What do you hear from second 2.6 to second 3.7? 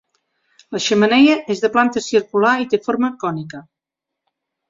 i té forma cònica.